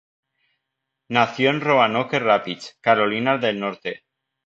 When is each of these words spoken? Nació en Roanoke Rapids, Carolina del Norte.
Nació 1.09 1.51
en 1.51 1.61
Roanoke 1.61 2.17
Rapids, 2.17 2.75
Carolina 2.81 3.37
del 3.37 3.59
Norte. 3.59 4.05